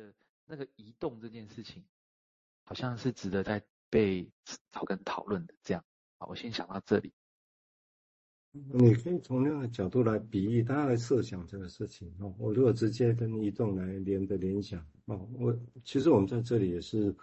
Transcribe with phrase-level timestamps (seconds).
[0.00, 0.14] 得
[0.46, 1.84] 那个移动这件事情，
[2.64, 4.30] 好像是值得在被
[4.72, 5.54] 草根讨论的。
[5.62, 5.84] 这样，
[6.18, 7.12] 好，我先想到这里。
[8.52, 12.34] 你可以从那个角度来比喻，大家来设想这个事情哦。
[12.36, 17.14] 我如果直接跟移动来连的联想哦，我其实我们在这里也是，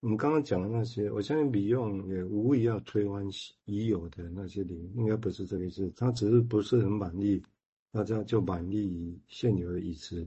[0.00, 3.22] 我们刚刚讲的那些，我相信比用也无意要推翻
[3.66, 5.92] 已有的那些理，应该不是这个意思。
[5.94, 7.42] 他只是不是很满意，
[7.92, 10.26] 大家就满意现有的语词，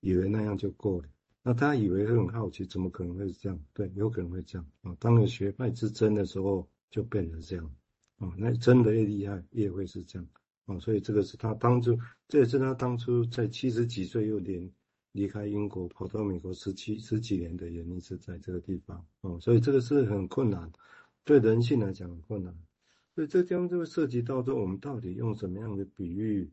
[0.00, 1.08] 以为那样就够了。
[1.42, 3.58] 那他以为会很好奇，怎么可能会是这样？
[3.72, 4.94] 对，有可能会这样啊。
[5.00, 7.74] 当有学派之争的时候，就变成这样。
[8.18, 10.28] 啊，那真的越厉害，越会是这样。
[10.66, 11.98] 啊，所以这个是他当初，
[12.28, 14.70] 这也是他当初在七十几岁又连
[15.12, 19.02] 离开英国，跑到美国十七十几年的原因是在这个地方。
[19.22, 20.70] 啊，所以这个是很困难，
[21.24, 22.54] 对人性来讲很困难。
[23.14, 26.50] 所以这地方就会涉及到说，我们到底用什么样的比喻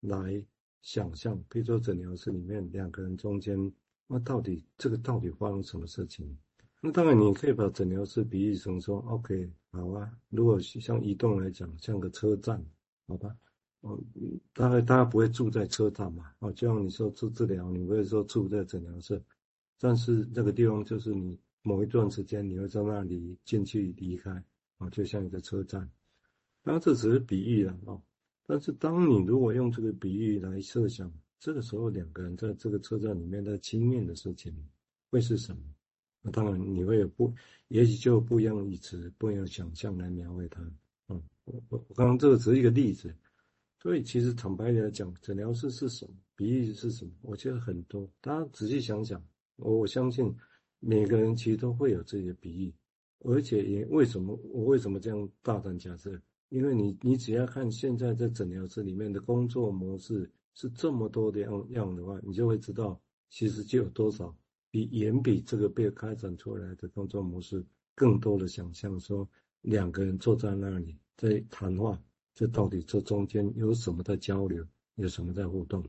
[0.00, 0.42] 来
[0.80, 1.38] 想象？
[1.50, 3.70] 比如说诊疗室里面两个人中间，
[4.12, 6.36] 那到底这个到底发生什么事情？
[6.80, 10.10] 那当然，你可以把诊疗室比喻成说，OK，好啊。
[10.30, 12.60] 如果像移动来讲，像个车站，
[13.06, 13.36] 好吧？
[13.82, 13.96] 哦，
[14.52, 16.32] 大概大家不会住在车站嘛？
[16.40, 19.22] 哦，就像你说做治疗，你不会说住在诊疗室，
[19.78, 24.42] 但是那个地方就是你某一段时间你会在那里进去离开，
[24.78, 25.88] 哦，就像一个车站。
[26.64, 28.02] 当然这只是比喻了哦。
[28.44, 34.54] 但是当你如果用这个比喻来设想，这个时候两个人在这个车站里面的经验的事情
[35.08, 35.62] 会是什么？
[36.20, 37.32] 那当然，你会有不，
[37.68, 40.60] 也许就不一样的语词，不一样想象来描绘它。
[41.08, 43.14] 嗯，我我我刚刚这个只是一个例子，
[43.80, 47.12] 所以其实坦白来讲，诊疗室是什么，比喻是什么？
[47.22, 49.20] 我觉得很多，大家仔细想想，
[49.56, 50.30] 我我相信
[50.78, 52.74] 每个人其实都会有自己的比喻，
[53.20, 56.20] 而且也为什么我为什么这样大胆假设？
[56.50, 60.30] 因为你你只要看现在在诊疗室里面的工作模式
[60.60, 64.36] 是这么多的样样的话，你就会知道其实就有多少。
[64.70, 69.26] 比远比这个被开展出来的工作模式更多的想象，说
[69.62, 71.98] 两个人坐在那里在谈话，
[72.34, 74.62] 这到底这中间有什么在交流，
[74.96, 75.82] 有什么在互动？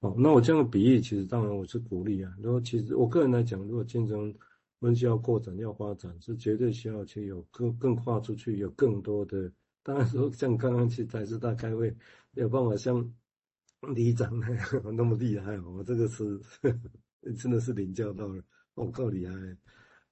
[0.00, 2.34] 哦，那我这样的比喻，其实当然我是鼓励啊。
[2.42, 4.34] 如果其实我个人来讲，如果竞争
[4.80, 9.52] 分析要扩展要发展，是绝对需要去有更更跨出去，有更多的。
[9.82, 11.96] 当然说像刚刚去台师大开会，
[12.34, 13.14] 有办法像
[13.94, 16.24] 里长那样 那么厉害，我这个是。
[16.62, 16.70] 呵
[17.22, 18.42] 呵真的是领教到了，
[18.76, 19.34] 哦，够厉害。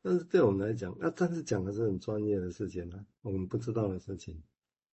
[0.03, 4.39] 但是对我们来讲，那但是讲的是很专业的事情啊，我们不知道的事情。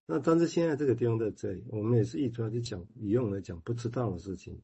[0.06, 4.58] 那但是现在这个地方在这里，我们也是一直要去讲，以用来讲不知道的事情。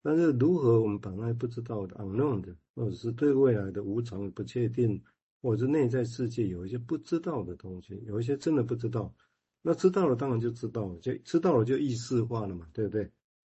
[0.00, 5.02] 但是如何我们把那些不知道的 unknown 的，或者是对未来的无常不确定，
[5.40, 9.12] 或者是内在世界有一些不知道的东西，有一些真的不知道，
[9.60, 13.10] 那知道了当然就知道了，就知道了就意识化了嘛，对不对？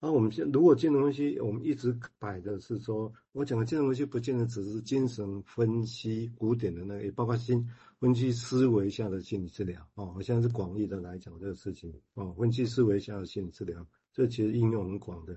[0.05, 7.67] 那我们现如果金融分析，我们一直摆的是说，我讲的金融分析不见得只是精神分析古典的那个，也包括心
[7.99, 10.13] 分析思维下的心理治疗哦。
[10.15, 15.35] 我现在是广义的来讲这个事情哦，分析思维下的心理治疗，这其实应用很广的。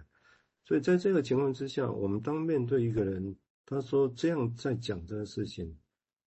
[0.65, 5.77] 所以在这个情况之下，我们当面对一个人，他说这样在讲这个事情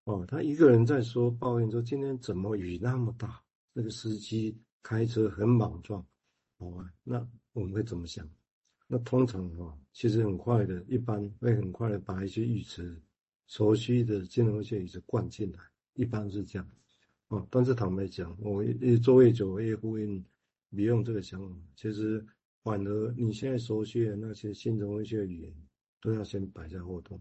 [0.04, 3.42] 哦，他一个人在说抱怨说今天怎么雨那么大，
[3.74, 6.02] 那个司机开车很莽撞，
[6.56, 7.28] 哦，那。
[7.52, 8.28] 我们会怎么想？
[8.86, 13.00] 那通常啊，其实很快的，一般会很快的把一些语词、
[13.46, 15.58] 熟悉的金融学语词灌进来，
[15.94, 16.70] 一般是这样。
[17.28, 20.24] 哦，但是坦白讲，我越做越久，越呼应，
[20.70, 21.56] 别用这个想法。
[21.76, 22.24] 其实
[22.64, 25.54] 反而你现在熟悉的那些新金融学语言，
[26.00, 27.20] 都要先摆在后头，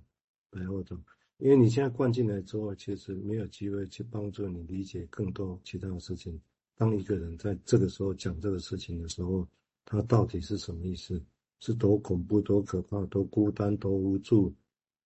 [0.49, 0.97] 摆在后头，
[1.37, 6.41] 因为你现在灌进来之后，其实没有机会去帮助你理解更多其他的事情。
[6.75, 9.47] 当一个人在这个时候讲这个事情的时候，
[9.89, 11.21] 他到底是什么意思？
[11.59, 14.53] 是多恐怖、多可怕、多孤单、多无助，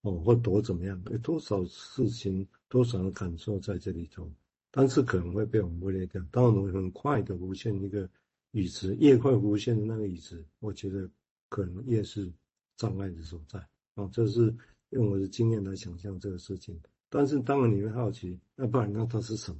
[0.02, 1.02] 哦，或多怎么样？
[1.10, 4.30] 有多少事情、多少的感受在这里头？
[4.70, 6.22] 但是可能会被我们忽略掉。
[6.30, 8.08] 当我们很快的浮现一个
[8.52, 11.10] 语词，越快浮现的那个语词，我觉得
[11.48, 12.32] 可能越是
[12.76, 13.66] 障碍的所在。
[13.96, 14.54] 哦，这是
[14.90, 16.78] 用我的经验来想象这个事情。
[17.10, 19.58] 但是当然你会好奇，那不然那它是什么？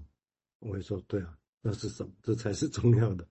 [0.60, 2.12] 我会说，对啊，那是什么？
[2.22, 3.28] 这才是重要的。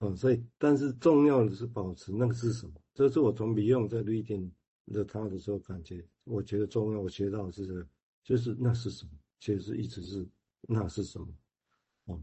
[0.00, 2.72] 哦，所以，但是重要的是保持那个是什么？
[2.94, 4.50] 这是我从米用在瑞典
[4.86, 7.00] 的他的时候感觉，我觉得重要。
[7.00, 7.86] 我学到的是这个，
[8.24, 9.10] 就是那是什么？
[9.40, 10.26] 其实一直是
[10.62, 11.26] 那是什么？
[12.06, 12.20] 哦，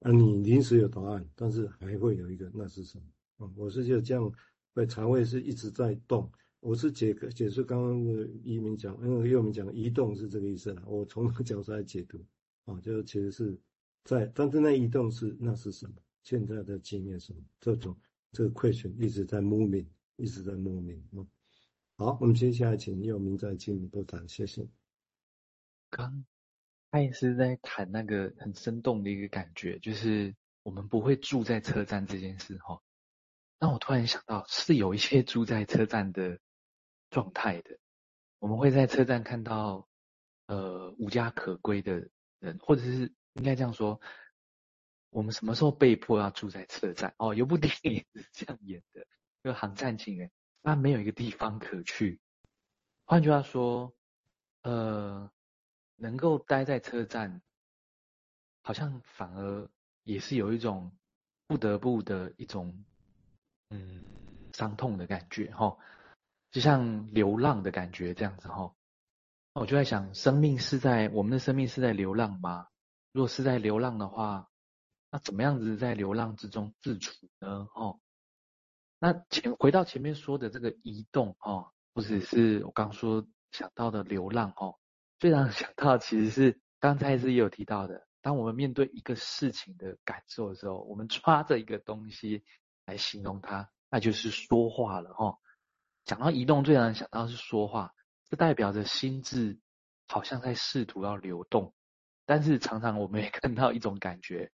[0.00, 3.04] 啊，你临时有答案，但是还会有一个那是什么？
[3.38, 4.32] 哦，我是觉得这样，
[4.74, 6.28] 会肠胃是一直在动。
[6.58, 10.82] 我是解解释刚刚的移民讲，因为又我们讲移动是这个意思了。
[10.84, 12.18] 我从那个角度来解读，
[12.64, 13.56] 啊，就其实是
[14.04, 15.94] 在，但是那移动是那是什么？
[16.22, 17.40] 现在的经验什么？
[17.60, 17.98] 这种
[18.32, 19.86] 这个 question 一直在 moving，
[20.16, 21.26] 一直在 moving 啊。
[21.96, 24.68] 好，我们接下来请佑铭再进一步谈，谢谢。
[25.90, 26.24] 刚
[26.90, 32.80] 他也是在谈那个很生动的一个感觉，就是我们不会住在车站这件事哈。
[33.58, 36.38] 那我突然想到，是有一些住在车站的
[37.10, 37.78] 状态的，
[38.38, 39.88] 我们会在车站看到
[40.46, 42.08] 呃无家可归的
[42.38, 44.00] 人，或者是应该这样说，
[45.10, 47.14] 我们什么时候被迫要住在车站？
[47.18, 49.06] 哦，有部电影是这样演的，
[49.44, 50.28] 就《航站情缘》，
[50.62, 52.20] 他没有一个地方可去。
[53.04, 53.94] 换句话说，
[54.62, 55.30] 呃。
[56.02, 57.42] 能够待在车站，
[58.62, 59.68] 好像反而
[60.02, 60.90] 也是有一种
[61.46, 62.86] 不得不的一种，
[63.68, 64.02] 嗯，
[64.54, 65.76] 伤痛的感觉哈，
[66.52, 68.74] 就像流浪的感觉这样子哈。
[69.52, 72.68] 那我就在想，生命是在我们的生命是在流浪吗？
[73.12, 74.49] 如果是在流浪的话，
[75.10, 77.68] 那怎么样子在流浪之中自处呢？
[77.74, 78.00] 哦，
[78.98, 84.76] 那前回到前面说的这个移动哦，或者是我刚说想到的流浪哦。
[85.18, 92.44] 最让人想到，其实是刚才是也有提到的，当我们面对一个事情的感受的时候，我们抓着一个东西
[92.86, 95.38] 来形容它，那就是说话了哦。
[96.04, 97.92] 讲到移动，最让人想到是说话，
[98.28, 99.58] 这代表着心智
[100.08, 101.74] 好像在试图要流动，
[102.24, 104.50] 但是常常我们也看到一种感觉，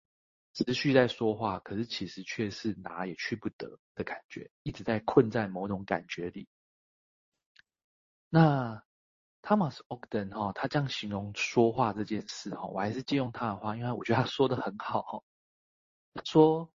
[0.55, 6.47] 持续在说话，可是其实却是哪也去不得的感觉，一直在困在某种感觉里。
[8.29, 8.81] 那。
[9.47, 15.23] Thomas Ogden 哈，他这样形容说话这件事哈，我还是借用他的话，因为我觉得他说的很好哈。
[16.15, 16.73] 他说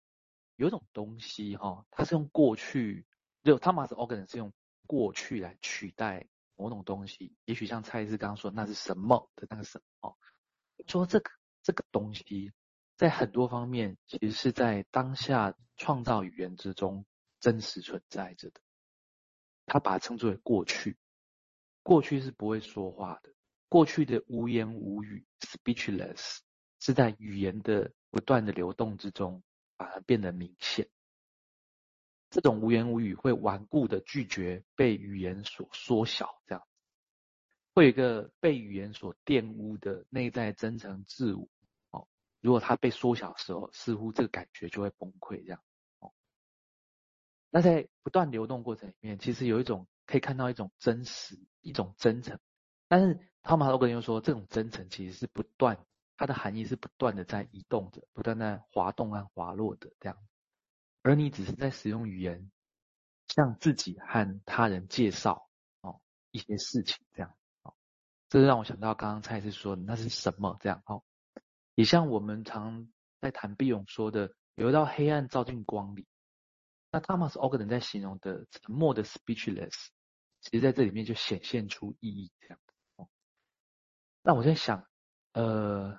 [0.55, 3.07] 有一种东西哈，他是用过去，
[3.41, 4.53] 就 Thomas Ogden 是用
[4.85, 6.27] 过去来取代
[6.57, 10.15] 某种东西，也许像蔡医师刚刚说那是什么的那个什么，
[10.85, 11.31] 说这个
[11.63, 12.51] 这个东西
[12.99, 17.05] 在很多方面其实是在当下创造语言之中
[17.39, 18.59] 真实存在着的，
[19.65, 20.97] 他把它称之为过去。
[21.81, 23.33] 过去是不会说话的，
[23.69, 26.39] 过去的无言无语 （speechless）
[26.81, 29.41] 是在语言的不断的流动之中，
[29.77, 30.89] 反而变得明显。
[32.29, 36.67] 这种无言无语会顽固的拒绝被语言所缩小，这样
[37.73, 41.47] 会有一个被语言所玷污的内在真诚自我。
[42.41, 45.61] 如果它被缩小的时候，似乎这个感觉就会崩溃，这样。
[45.99, 46.11] 哦，
[47.49, 49.87] 那在不断流动过程里面，其实有一种。
[50.09, 52.39] 可以看到一种真实，一种真诚，
[52.87, 55.85] 但是汤马斯·欧格又说，这种真诚其实是不断，
[56.17, 60.17] 它的含义是不断的在移动着，不断在滑动和滑落的这样，
[61.03, 62.49] 而你只是在使用语言，
[63.27, 65.47] 向自己和他人介绍
[65.81, 66.01] 哦
[66.31, 67.75] 一些事情这样哦，
[68.29, 71.03] 这是让我想到刚刚蔡司说的那是什么这样哦，
[71.79, 72.89] 也像我们常
[73.21, 76.05] 在谈毕永说的，有一道黑暗照进光里，
[76.91, 79.87] 那汤马斯·欧格在形容的沉默的 speechless。
[80.41, 83.07] 其实在这里面就显现出意义这样的。
[84.21, 84.85] 那我在想，
[85.31, 85.97] 呃，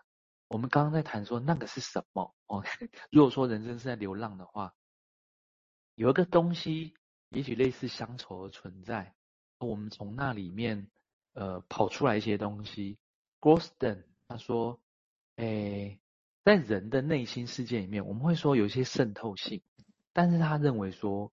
[0.49, 2.63] 我们刚刚在谈说那个是什么哦？
[3.11, 4.75] 如果说人生是在流浪的话，
[5.95, 6.93] 有一个东西，
[7.31, 9.15] 也许类似乡愁的存在，
[9.57, 10.91] 我们从那里面
[11.33, 12.99] 呃跑出来一些东西。
[13.41, 14.79] Grosden 他说，
[15.41, 16.01] 诶，
[16.45, 19.63] 在人的内心世界里面，我们会说有一些渗透性，
[20.13, 21.33] 但是他认为说，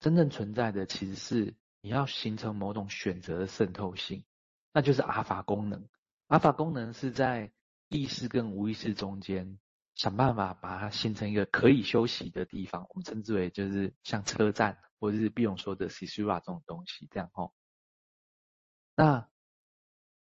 [0.00, 1.54] 真正存在的其实是。
[1.84, 4.24] 你要形成某种选择的渗透性，
[4.72, 5.88] 那就是阿法功能。
[6.28, 7.50] 阿法功能是在
[7.88, 9.58] 意识跟无意识中间
[9.96, 17.52] 想办法把它形成一个可以休息的地方，我们称之为就是像车站或者是毕永说的 s i s u r a 这种东西这样哦。
[18.94, 19.28] 那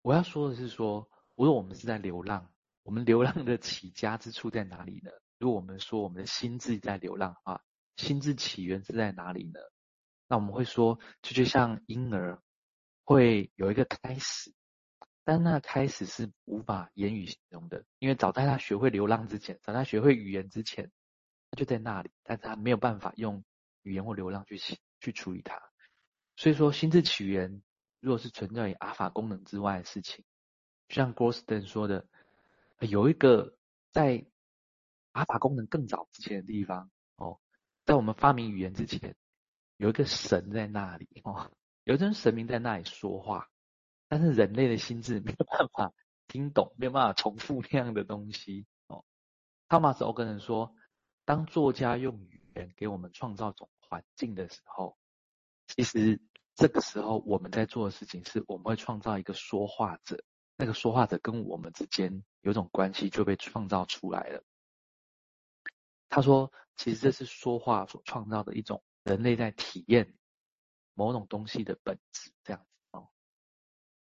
[0.00, 2.50] 我要说的是说，如果我们是在流浪，
[2.83, 5.11] 我们流浪的起家之处在哪里呢？
[5.39, 7.61] 如果我们说我们的心智在流浪啊，
[7.97, 9.61] 心智起源是在哪里呢？
[10.29, 12.41] 那我们会说，就就像婴儿
[13.05, 14.53] 会有一个开始，
[15.25, 20.91] 但那开始是无法言语形容的，因为早在他学会流浪之前，早在学会语言之前，
[21.51, 23.45] 他就在那里，但是他没有办法用
[23.83, 24.59] 语言或流浪去
[25.01, 25.61] 去处理它。
[26.37, 27.62] 所以说，心智起源
[28.01, 30.25] 如果是存在于阿法功能之外的事情，
[30.89, 32.07] 就像 Grosden 说的，
[32.89, 33.57] 有一个
[33.91, 34.27] 在
[35.12, 37.41] 阿法功能更早之前的地方哦，
[37.85, 39.17] 在我们发明语言之前。
[39.79, 41.51] 有一个神在那里哦，
[41.83, 43.49] 有一尊神明在那里说话，
[44.07, 45.93] 但是人类的心智 没有办法
[46.29, 49.05] 听懂，没有办法重复那样的东西哦。
[49.67, 50.73] 汤马斯·欧格人说，
[51.25, 54.97] 当作家用语言给我们创造种环境的时候，
[55.67, 56.21] 其实
[56.55, 60.23] 这个时候我们在做的事情是，我们会创造一个说话者，
[60.56, 64.42] 那个说话者跟我们之间有种关系就被创造出来了。
[66.09, 68.82] 他说，其实这是说话所创造的一种。
[69.04, 70.16] 人类在体验
[70.94, 72.64] 某种东西的本质这样。